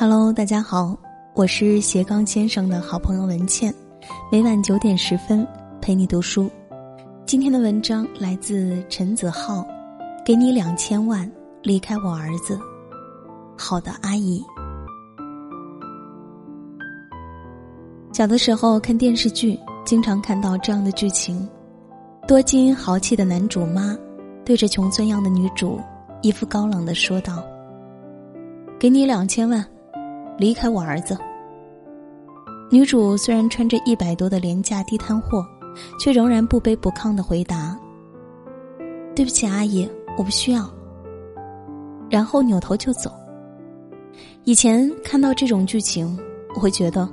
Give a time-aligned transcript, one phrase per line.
[0.00, 0.96] Hello，大家好，
[1.34, 3.70] 我是斜杠先生的好朋友文倩，
[4.32, 5.46] 每晚九点十分
[5.78, 6.50] 陪你读书。
[7.26, 9.62] 今天的文章来自陈子浩，
[10.24, 11.30] 给你两千万，
[11.62, 12.58] 离开我儿子。
[13.58, 14.42] 好的，阿姨。
[18.10, 21.46] 小的时候看电视剧，经常看到这样的剧情：
[22.26, 23.94] 多金豪气的男主妈，
[24.46, 25.78] 对着穷酸样的女主，
[26.22, 27.44] 一副高冷的说道
[28.80, 29.62] ：“给你两千万，
[30.40, 31.16] 离开我儿子。”
[32.72, 35.44] 女主虽然穿着一百多的廉价地摊货，
[35.98, 37.78] 却仍然不卑不亢的回答
[39.14, 40.68] ：“对不起，阿姨，我不需要。”
[42.10, 43.10] 然后扭头就走。
[44.44, 46.18] 以前看到这种剧情，
[46.54, 47.08] 我会觉得。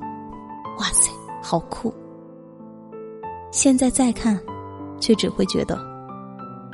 [0.79, 1.91] 哇塞，好酷！
[3.49, 4.39] 现在再看，
[4.99, 5.75] 却只会觉得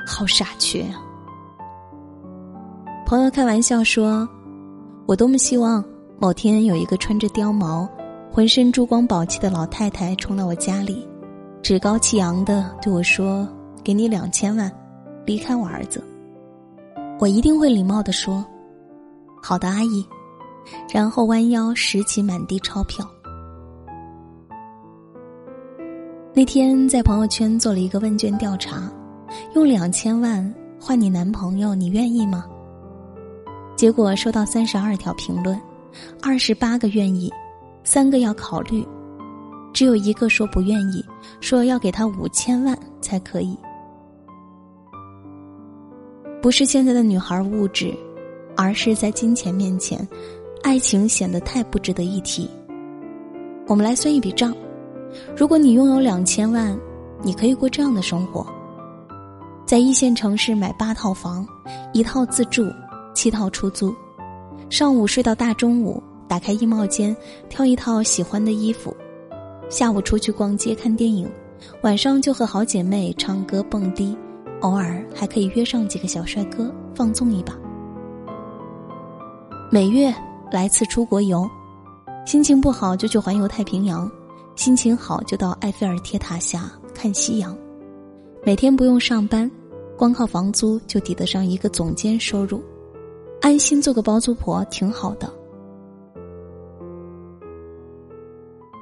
[0.06, 1.00] 好傻缺啊。
[3.06, 4.28] 朋友开玩笑说
[5.08, 5.82] ：“我多么希望
[6.18, 7.88] 某天有一个穿着貂毛、
[8.32, 11.06] 浑身珠光宝气的老太太冲到我家里，
[11.60, 13.46] 趾高气扬的对我说
[13.82, 14.70] ：‘给你两千万，
[15.26, 16.02] 离开我儿子。’
[17.18, 18.44] 我一定会礼貌的说
[19.42, 20.06] ：‘好的，阿姨。’
[20.90, 23.06] 然后弯腰拾起满地钞票。”
[26.32, 28.90] 那天在朋友圈做了一个问卷调查，
[29.54, 32.44] 用两千万换你男朋友，你愿意吗？
[33.76, 35.60] 结果收到三十二条评论，
[36.22, 37.32] 二十八个愿意，
[37.82, 38.86] 三个要考虑，
[39.72, 41.04] 只有一个说不愿意，
[41.40, 43.56] 说要给他五千万才可以。
[46.42, 47.94] 不是现在的女孩物质，
[48.56, 50.06] 而是在金钱面前，
[50.62, 52.48] 爱情显得太不值得一提。
[53.66, 54.54] 我们来算一笔账。
[55.36, 56.78] 如果你拥有两千万，
[57.22, 58.46] 你可以过这样的生活：
[59.64, 61.46] 在一线城市买八套房，
[61.94, 62.70] 一套自住，
[63.14, 63.94] 七套出租，
[64.70, 67.16] 上午睡到大中午，打开衣帽间
[67.48, 68.94] 挑一套喜欢的衣服，
[69.68, 71.30] 下午出去逛街看电影，
[71.82, 74.16] 晚上就和好姐妹唱歌蹦迪，
[74.60, 77.54] 偶尔还可以约上几个小帅哥放纵一把。
[79.70, 80.12] 每月
[80.50, 81.48] 来次出国游，
[82.24, 84.10] 心情不好就去环游太平洋。
[84.56, 87.56] 心情好就到埃菲尔铁塔下看夕阳，
[88.44, 89.50] 每天不用上班，
[89.96, 92.62] 光靠房租就抵得上一个总监收入，
[93.44, 95.30] 安心做个包租婆挺好的。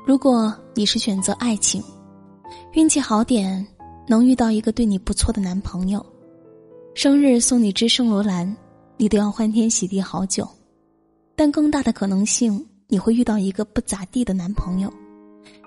[0.06, 1.82] 如果你是选择爱情，
[2.70, 3.66] 运气好点
[4.06, 6.06] 能遇到一个对你不错的男朋友，
[6.94, 8.56] 生日送你支圣罗兰，
[8.96, 10.48] 你都要欢天喜地好久，
[11.34, 14.88] 但更大的可能性你会遇到一个不咋地的男朋友。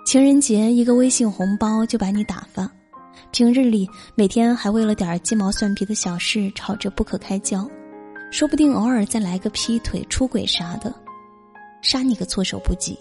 [0.06, 2.72] 情人节一个微信红包就把你打发，
[3.34, 7.70] 平日里每天还为了点鸡毛蒜皮的小事吵着不可开交，
[8.36, 10.94] 说不定偶尔再来个劈腿、出轨啥的，
[11.82, 13.00] 杀你个措手不及。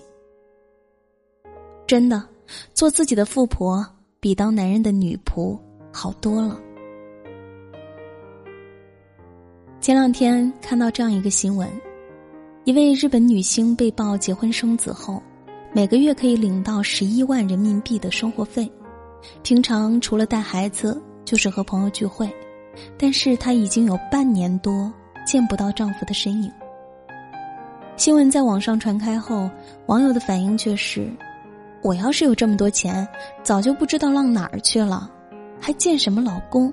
[1.88, 2.22] 真的，
[2.72, 3.84] 做自己的富婆
[4.20, 5.58] 比当男人的女仆
[5.92, 6.56] 好多了。
[9.80, 11.68] 前两天看到这样一个新闻，
[12.62, 15.20] 一位日本女星被曝结婚生子后。
[15.72, 18.70] 每个月可以领到十一万人民币的生活费，
[19.42, 22.32] 平常除了带孩子就是和朋友聚会，
[22.96, 24.94] 但是她已经有半年多
[25.24, 26.52] 见不到丈夫的身影。
[27.96, 29.50] 新闻在网上传开后，
[29.86, 31.08] 网友的反应却是：
[31.82, 33.06] 我要是有这么多钱，
[33.42, 35.10] 早就不知道浪哪儿去了，
[35.60, 36.72] 还见什么老公？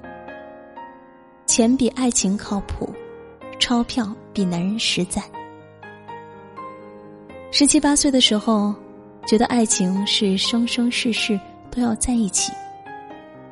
[1.46, 2.90] 钱比爱情靠谱，
[3.60, 5.22] 钞票比男人实在。
[7.52, 8.74] 十七八岁的时候。
[9.28, 11.40] 觉得爱情是生生世世
[11.70, 12.52] 都要在一起。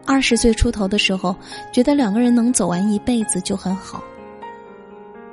[0.04, 1.34] 二十岁出头的时候，
[1.72, 4.04] 觉得两个人能走完一辈子就很好。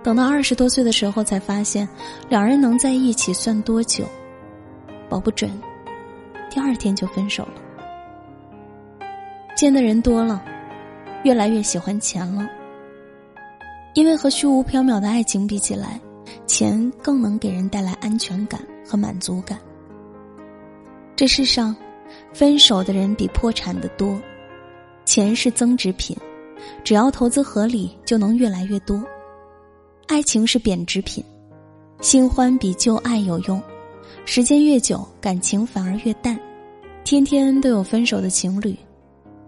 [0.06, 1.88] 等到二十多岁的时候，才发现
[2.28, 4.04] 两人能在一起算多久，
[5.08, 5.50] 保不准
[6.48, 9.08] 第二天就分手了。
[9.56, 10.40] 见的人多了，
[11.24, 12.48] 越来越喜欢钱了，
[13.94, 16.00] 因为和虚无缥缈的爱情比起来，
[16.46, 19.58] 钱更能给人带来安全感和满足感。
[21.16, 21.74] 这世上，
[22.32, 24.16] 分手的人比破产的多。
[25.04, 26.16] 钱是增值品，
[26.84, 29.02] 只要投资合理，就能越来越多。
[30.08, 31.22] 爱情是贬值品，
[32.00, 33.60] 新欢比旧爱有用，
[34.24, 36.38] 时间越久，感情反而越淡。
[37.02, 38.76] 天天都有分手的情侣，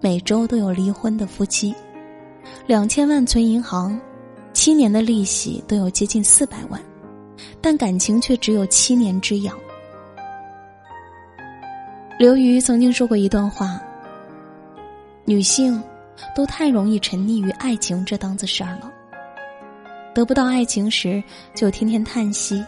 [0.01, 1.73] 每周都有离婚的夫妻。
[2.67, 3.99] 两千万存银行，
[4.53, 6.83] 七年的利息都有接近四百万，
[7.61, 9.57] 但感情却只有七年之痒。
[12.19, 13.81] 刘瑜曾经说过一段话
[15.25, 15.81] ：“女性
[16.35, 18.93] 都太容易沉溺于爱情这档子事儿了。
[20.19, 21.23] 得不到爱情时，
[21.55, 22.61] 就天天叹息，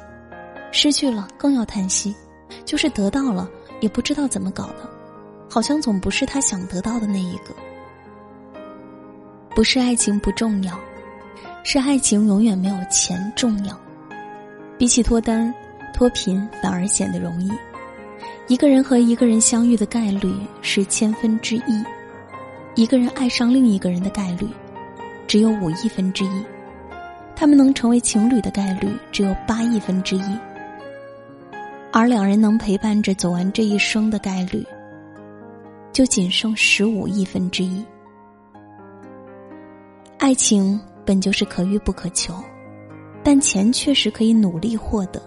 [0.70, 2.14] 失去了更要叹息，
[2.64, 3.50] 就是得到了
[3.80, 4.88] 也不知道怎么搞的，
[5.50, 7.52] 好像总不是他想得到的那一个。
[9.52, 10.78] 不是爱情不重要，
[11.64, 13.76] 是爱情永远没有钱重要。
[14.78, 15.52] 比起脱单，
[15.92, 17.50] 脱贫反而显得容易。
[18.46, 20.32] 一个人和一个人相遇的概率
[20.62, 21.84] 是千分之一，
[22.76, 24.46] 一个人爱上另一个人的概率
[25.26, 26.44] 只有五亿分之一，
[27.40, 30.38] 他们能成为情侣的概率只有八亿分之一，
[31.90, 34.62] 而两人能陪伴着走完这一生的概率
[35.90, 37.82] 就仅剩十五亿分之一。
[40.18, 42.34] 爱情本就是可遇不可求，
[43.24, 45.18] 但钱确实可以努力获得。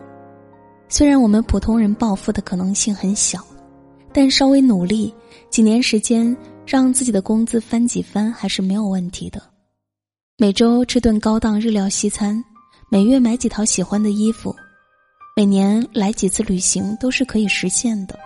[0.88, 3.40] 虽然我们普通人暴富的可能性很小，
[4.12, 5.12] 但稍微努力，
[5.50, 9.42] 几年时间让自己的工资翻几番还是没有问题的。
[10.36, 12.44] 每周吃顿高档日料西餐，
[12.90, 14.54] 每月买几套喜欢的衣服，
[15.36, 18.18] 每年来几次旅行都是可以实现的。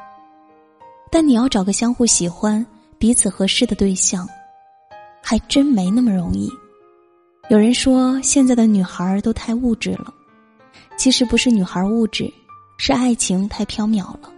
[1.12, 2.66] 但你要找个相互喜欢、
[2.98, 4.26] 彼此合适的对象，
[5.22, 6.50] 还真没那么容易。
[7.50, 10.14] 有人说现在的女孩都太物质了，
[10.98, 12.34] 其实不是女孩物质。
[12.80, 14.32] 是爱情太缥缈了，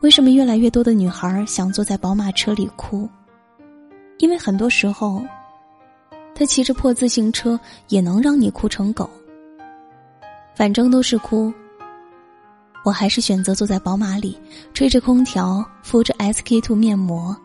[0.00, 3.08] 为什么越来越多的女孩想坐在宝马车里哭？
[4.18, 5.24] 因为很多时候，
[6.34, 7.58] 他骑着破自行车
[7.88, 9.08] 也能让你哭成狗。
[10.54, 11.52] 反正都是哭，
[12.84, 14.38] 我还是选择坐在宝马里，
[14.72, 17.36] 吹着空调，敷着 SK two 面膜，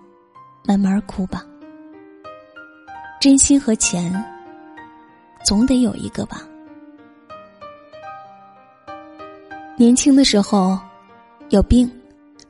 [0.66, 1.44] 慢慢哭吧。
[3.20, 4.14] 真心和钱，
[5.44, 6.42] 总得有一个吧。
[9.76, 10.78] 年轻的时候，
[11.50, 11.90] 有病，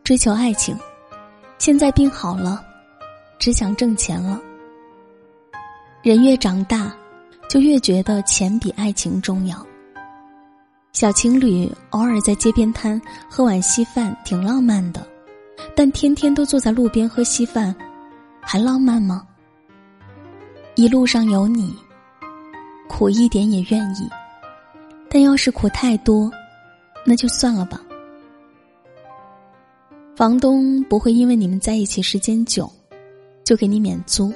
[0.03, 0.75] 追求爱情；
[1.57, 2.63] 现在病好了，
[3.37, 4.41] 只想挣钱了。
[6.01, 6.95] 人越长大，
[7.49, 9.65] 就越觉得钱比爱情重要。
[10.93, 12.99] 小情侣偶尔在街边摊
[13.29, 15.05] 喝碗稀饭，挺浪漫的，
[15.75, 17.75] 但天天都坐在路边喝稀饭，
[18.39, 19.27] 还浪漫吗？
[20.75, 21.75] 一路上有你，
[22.87, 24.09] 苦一点也愿意，
[25.09, 26.31] 但要是苦太多。
[27.05, 27.81] 那就算了吧。
[30.15, 32.71] 房东不会因为你们在一起时间久，
[33.43, 34.31] 就给你免租；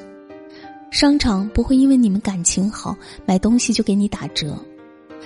[0.93, 2.95] 商场不会因为你们感情好，
[3.25, 4.55] 买东西就给你打折，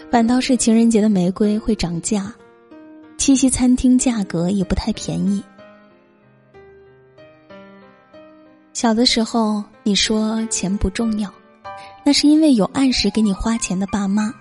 [0.10, 2.34] 反倒是情人节的玫瑰会涨价，
[3.18, 5.44] 七夕餐厅价格也不太便宜。
[8.72, 11.30] 小的时候你说钱不重要，
[12.06, 14.34] 那是因为有按时给你花钱的爸妈，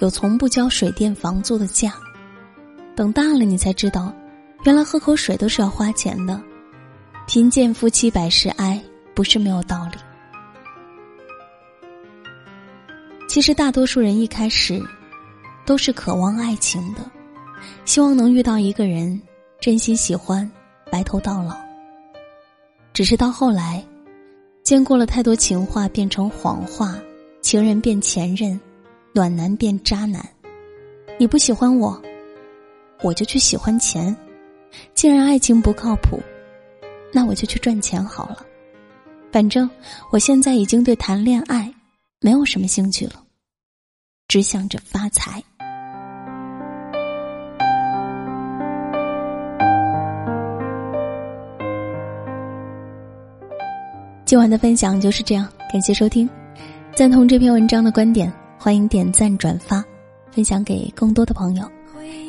[0.00, 1.94] 有从不交水电房租的家。
[2.96, 4.12] 等大了，你才知道，
[4.64, 6.42] 原来喝口水都是要花钱的。
[7.28, 8.82] 贫贱夫妻百事哀，
[9.14, 9.98] 不是没有道理。
[13.34, 14.80] 其实大多数人一开始
[15.66, 17.00] 都是渴望爱情的，
[17.84, 19.20] 希望能遇到一个人
[19.60, 20.48] 真心喜欢，
[20.88, 21.56] 白头到老。
[22.92, 23.84] 只是到后来，
[24.62, 26.96] 见过了太多情话变成谎话，
[27.42, 28.60] 情人变前任，
[29.12, 30.24] 暖男变渣男。
[31.18, 32.00] 你不喜欢我？
[33.02, 34.16] 我就去喜欢钱，
[34.94, 36.22] 既然爱情不靠谱，
[37.12, 38.46] 那我就去赚钱好了。
[39.32, 39.68] 反正
[40.12, 41.68] 我现在已经对谈恋爱
[42.20, 43.23] 没有什么兴趣了，
[44.34, 45.40] 只想着发财。
[54.24, 56.28] 今晚的分享就是这样，感谢收听。
[56.96, 59.84] 赞同这篇文章的观点，欢迎点赞转发，
[60.32, 61.70] 分享给更多的朋友。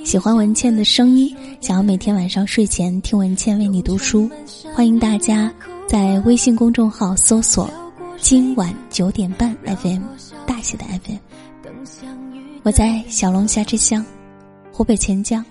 [0.04, 4.30] 喜欢文倩的声音，想要每天晚上睡前听文倩为你读书，
[4.76, 5.52] 欢迎大家
[5.88, 7.68] 在微信公众号搜索
[8.22, 10.04] “今晚九点半 FM”
[10.46, 11.18] 大写的 FM。
[12.66, 14.04] 我在小龙虾之乡，
[14.72, 15.46] 湖北潜江，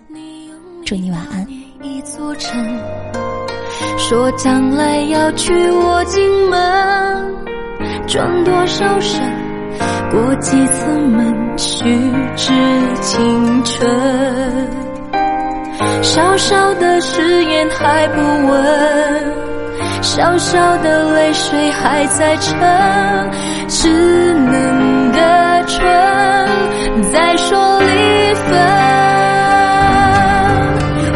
[0.85, 1.47] 祝你晚安。
[1.81, 2.61] 一座城，
[3.97, 7.33] 说将来要娶我进门，
[8.09, 9.23] 转多少身？
[10.11, 11.85] 过几次门，虚
[12.35, 12.53] 掷
[13.01, 13.89] 青春。
[16.03, 19.33] 小小的誓言还不稳，
[20.03, 22.59] 小小的泪水还在撑，
[23.69, 23.89] 稚
[24.35, 26.14] 嫩的唇
[27.15, 28.45] 再说离分。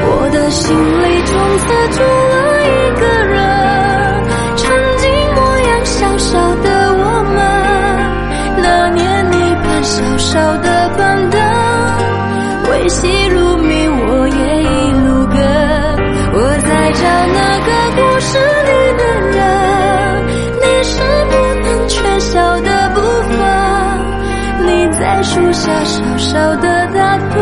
[0.01, 1.67] 我的心里从此
[1.99, 2.38] 住了
[25.59, 27.37] 下小小的打盹，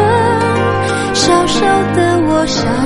[1.12, 1.60] 小小
[1.92, 2.85] 的我想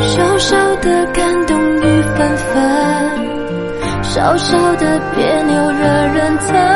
[0.00, 5.84] 小小的感动雨纷纷，小小的别扭惹
[6.14, 6.75] 人疼，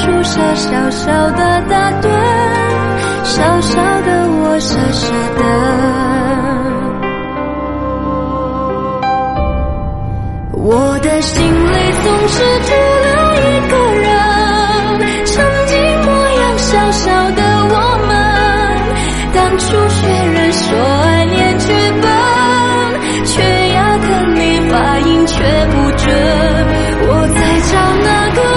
[0.00, 2.08] 树下小小的打盹，
[3.22, 5.04] 小小的我傻傻
[5.36, 5.44] 等。
[10.52, 12.72] 我的心里总是住
[13.04, 13.38] 了一
[13.68, 14.08] 个人，
[15.26, 15.34] 曾
[15.66, 15.76] 经
[16.06, 16.08] 模
[16.40, 17.74] 样小小的我
[18.08, 18.10] 们，
[19.34, 20.00] 当初学
[20.32, 20.64] 人说
[21.04, 21.66] 爱念剧
[22.00, 22.08] 本，
[23.26, 23.32] 却
[23.74, 24.38] 压根你
[24.70, 25.34] 发音却
[25.66, 26.08] 不准。
[27.02, 27.38] 我在
[27.70, 28.49] 找那个。